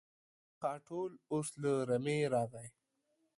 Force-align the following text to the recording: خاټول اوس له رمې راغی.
خاټول 0.59 1.11
اوس 1.33 1.49
له 1.61 1.71
رمې 1.89 2.19
راغی. 2.33 2.67